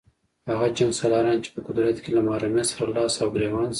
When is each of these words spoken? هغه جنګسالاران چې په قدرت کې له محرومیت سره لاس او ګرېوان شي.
هغه 0.49 0.65
جنګسالاران 0.77 1.37
چې 1.43 1.49
په 1.55 1.59
قدرت 1.67 1.97
کې 2.03 2.09
له 2.15 2.21
محرومیت 2.27 2.67
سره 2.71 2.89
لاس 2.97 3.13
او 3.23 3.27
ګرېوان 3.35 3.65
شي. 3.69 3.69